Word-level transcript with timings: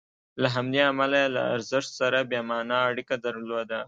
له 0.41 0.47
همدې 0.55 0.81
امله 0.91 1.15
یې 1.23 1.29
له 1.35 1.41
ارزښت 1.55 1.91
سره 1.99 2.17
بې 2.29 2.39
معنا 2.49 2.77
اړیکه 2.89 3.15
درلوده. 3.25 3.79